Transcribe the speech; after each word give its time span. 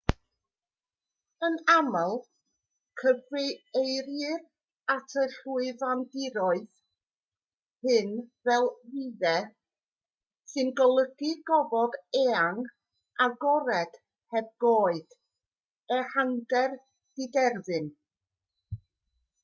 yn 1.47 1.55
aml 1.71 2.13
cyfeirir 3.01 4.39
at 4.93 5.15
y 5.23 5.25
llwyfandiroedd 5.33 6.79
hyn 7.89 8.09
fel 8.49 8.65
vidde 8.95 9.35
sy'n 10.55 10.73
golygu 10.81 11.35
gofod 11.53 11.99
eang 12.25 12.65
agored 13.29 14.01
heb 14.37 14.51
goed 14.67 15.17
ehangder 16.01 16.77
diderfyn 17.21 17.97